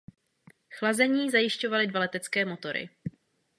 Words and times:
Chlazení 0.73 1.29
zajišťovaly 1.29 1.87
dva 1.93 1.99
letecké 2.09 2.41
motory. 2.45 2.89